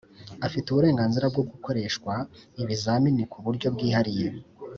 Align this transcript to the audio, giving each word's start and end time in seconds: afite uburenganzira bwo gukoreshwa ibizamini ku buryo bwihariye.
afite 0.45 0.67
uburenganzira 0.69 1.25
bwo 1.33 1.43
gukoreshwa 1.51 2.13
ibizamini 2.61 3.23
ku 3.31 3.37
buryo 3.45 3.67
bwihariye. 3.75 4.27